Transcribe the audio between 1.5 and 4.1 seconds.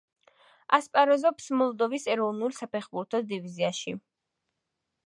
მოლდოვის ეროვნულ საფეხბურთო დივიზიაში.